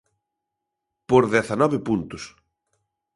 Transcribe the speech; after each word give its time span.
Por 1.09 1.23
dezanove 1.33 1.77
puntos. 1.87 2.23